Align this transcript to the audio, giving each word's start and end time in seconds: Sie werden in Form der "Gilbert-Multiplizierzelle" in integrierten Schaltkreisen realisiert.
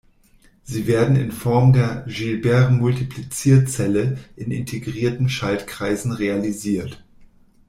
Sie 0.63 0.87
werden 0.87 1.15
in 1.15 1.31
Form 1.31 1.73
der 1.73 2.03
"Gilbert-Multiplizierzelle" 2.07 4.17
in 4.35 4.49
integrierten 4.49 5.29
Schaltkreisen 5.29 6.11
realisiert. 6.13 7.05